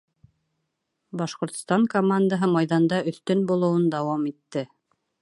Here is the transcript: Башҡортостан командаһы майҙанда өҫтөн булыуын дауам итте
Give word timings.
Башҡортостан 1.21 1.85
командаһы 1.95 2.51
майҙанда 2.57 3.03
өҫтөн 3.13 3.47
булыуын 3.53 3.89
дауам 3.97 4.29
итте 4.35 4.69